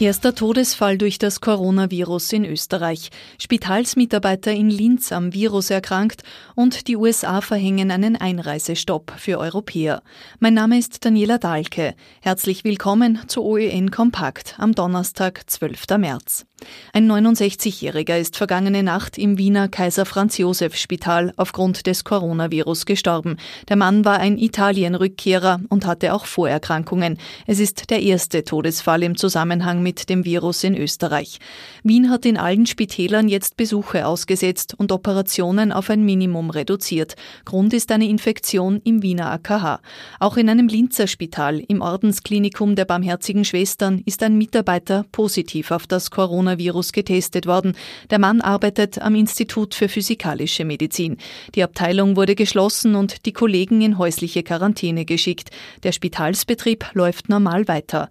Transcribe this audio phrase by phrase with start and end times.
[0.00, 3.10] Erster Todesfall durch das Coronavirus in Österreich.
[3.40, 6.22] Spitalsmitarbeiter in Linz am Virus erkrankt
[6.54, 10.04] und die USA verhängen einen Einreisestopp für Europäer.
[10.38, 11.96] Mein Name ist Daniela Dahlke.
[12.20, 15.98] Herzlich willkommen zu OEN Kompakt am Donnerstag, 12.
[15.98, 16.44] März.
[16.92, 23.36] Ein 69-Jähriger ist vergangene Nacht im Wiener Kaiser Franz Josef Spital aufgrund des Coronavirus gestorben.
[23.68, 27.18] Der Mann war ein Italien-Rückkehrer und hatte auch Vorerkrankungen.
[27.46, 31.38] Es ist der erste Todesfall im Zusammenhang mit dem Virus in Österreich.
[31.82, 37.16] Wien hat in allen Spitälern jetzt Besuche ausgesetzt und Operationen auf ein Minimum reduziert.
[37.44, 39.80] Grund ist eine Infektion im Wiener AKH.
[40.20, 45.86] Auch in einem Linzer Spital im Ordensklinikum der Barmherzigen Schwestern ist ein Mitarbeiter positiv auf
[45.86, 47.76] das Coronavirus getestet worden.
[48.10, 51.16] Der Mann arbeitet am Institut für Physikalische Medizin.
[51.54, 55.50] Die Abteilung wurde geschlossen und die Kollegen in häusliche Quarantäne geschickt.
[55.82, 58.08] Der Spitalsbetrieb läuft normal weiter.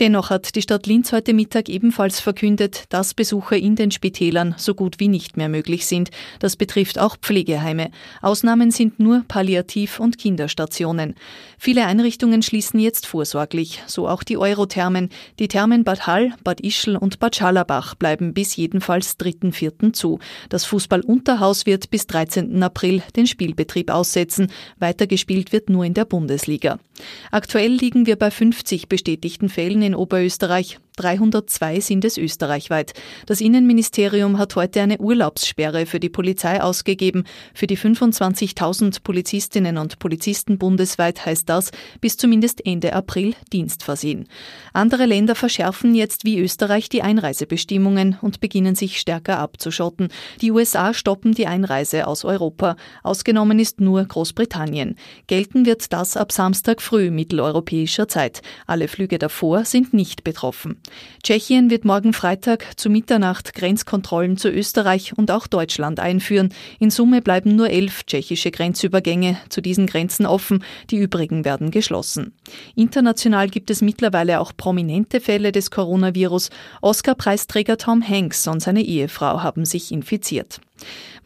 [0.00, 4.76] Dennoch hat die Stadt Linz heute Mittag ebenfalls verkündet, dass Besuche in den Spitälern so
[4.76, 6.10] gut wie nicht mehr möglich sind.
[6.38, 7.90] Das betrifft auch Pflegeheime.
[8.22, 11.16] Ausnahmen sind nur Palliativ- und Kinderstationen.
[11.58, 15.08] Viele Einrichtungen schließen jetzt vorsorglich, so auch die Eurothermen.
[15.40, 19.92] Die Thermen Bad Hall, Bad Ischl und Bad Schallerbach bleiben bis jedenfalls 3.4.
[19.94, 20.20] zu.
[20.50, 22.62] Das Fußball-Unterhaus wird bis 13.
[22.62, 24.52] April den Spielbetrieb aussetzen.
[24.78, 26.78] Weitergespielt wird nur in der Bundesliga.
[27.32, 30.78] Aktuell liegen wir bei 50 bestätigten Fällen in Oberösterreich.
[30.98, 32.92] 302 sind es österreichweit.
[33.26, 37.24] Das Innenministerium hat heute eine Urlaubssperre für die Polizei ausgegeben.
[37.54, 44.28] Für die 25.000 Polizistinnen und Polizisten bundesweit heißt das bis zumindest Ende April dienstversehen.
[44.72, 50.08] Andere Länder verschärfen jetzt wie Österreich die Einreisebestimmungen und beginnen sich stärker abzuschotten.
[50.40, 52.76] Die USA stoppen die Einreise aus Europa.
[53.04, 54.96] Ausgenommen ist nur Großbritannien.
[55.28, 58.42] Gelten wird das ab Samstag früh mitteleuropäischer Zeit.
[58.66, 60.80] Alle Flüge davor sind nicht betroffen.
[61.22, 66.54] Tschechien wird morgen Freitag zu Mitternacht Grenzkontrollen zu Österreich und auch Deutschland einführen.
[66.78, 72.32] In Summe bleiben nur elf tschechische Grenzübergänge zu diesen Grenzen offen, die übrigen werden geschlossen.
[72.74, 76.50] International gibt es mittlerweile auch prominente Fälle des Coronavirus.
[76.82, 80.60] Oscar-Preisträger Tom Hanks und seine Ehefrau haben sich infiziert.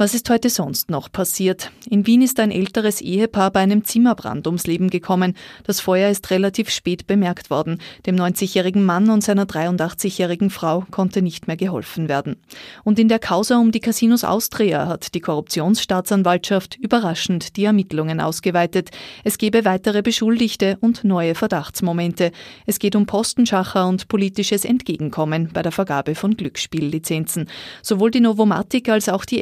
[0.02, 1.70] Was ist heute sonst noch passiert?
[1.88, 5.36] In Wien ist ein älteres Ehepaar bei einem Zimmerbrand ums Leben gekommen.
[5.62, 7.78] Das Feuer ist relativ spät bemerkt worden.
[8.04, 12.34] Dem 90-jährigen Mann und seiner 83-jährigen Frau konnte nicht mehr geholfen werden.
[12.82, 18.90] Und in der Causa um die Casinos Austria hat die Korruptionsstaatsanwaltschaft überraschend die Ermittlungen ausgeweitet.
[19.22, 22.32] Es gebe weitere Beschuldigte und neue Verdachtsmomente.
[22.66, 27.48] Es geht um Postenschacher und politisches Entgegenkommen bei der Vergabe von Glücksspiellizenzen.
[27.82, 29.40] Sowohl die Novomatic als auch die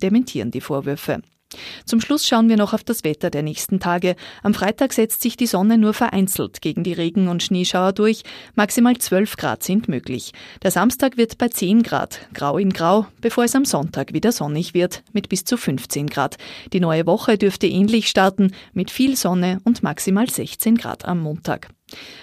[0.00, 1.20] Dementieren die Vorwürfe.
[1.84, 4.16] Zum Schluss schauen wir noch auf das Wetter der nächsten Tage.
[4.42, 8.22] Am Freitag setzt sich die Sonne nur vereinzelt gegen die Regen- und Schneeschauer durch.
[8.54, 10.32] Maximal 12 Grad sind möglich.
[10.62, 14.74] Der Samstag wird bei 10 Grad, grau in grau, bevor es am Sonntag wieder sonnig
[14.74, 16.36] wird, mit bis zu 15 Grad.
[16.72, 21.68] Die neue Woche dürfte ähnlich starten, mit viel Sonne und maximal 16 Grad am Montag.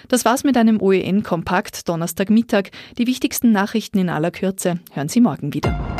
[0.08, 2.70] Das war's mit einem OEN-Kompakt Donnerstagmittag.
[2.98, 5.91] Die wichtigsten Nachrichten in aller Kürze hören Sie morgen wieder.